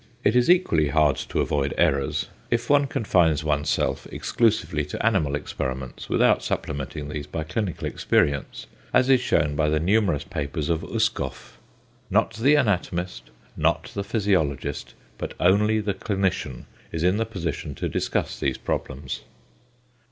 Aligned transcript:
It 0.23 0.35
is 0.35 0.49
equally 0.49 0.87
hard 0.87 1.15
to 1.29 1.41
avoid 1.41 1.75
errors 1.77 2.25
if 2.49 2.71
one 2.71 2.87
confines 2.87 3.43
oneself 3.43 4.07
exclusively 4.11 4.83
to 4.85 5.05
animal 5.05 5.35
experiments, 5.35 6.09
without 6.09 6.41
supplementing 6.41 7.07
these 7.07 7.27
by 7.27 7.43
clinical 7.43 7.85
experience, 7.87 8.65
as 8.95 9.11
is 9.11 9.21
shewn 9.21 9.55
by 9.55 9.69
the 9.69 9.79
numerous 9.79 10.23
papers 10.23 10.69
of 10.69 10.81
Uskoff. 10.83 11.59
Not 12.09 12.33
the 12.33 12.55
anatomist, 12.55 13.29
not 13.55 13.91
the 13.93 14.03
physiologist, 14.03 14.95
but 15.19 15.35
only 15.39 15.79
the 15.79 15.93
clinician 15.93 16.65
is 16.91 17.03
in 17.03 17.17
the 17.17 17.25
position 17.27 17.75
to 17.75 17.87
discuss 17.87 18.39
these 18.39 18.57
problems. 18.57 19.21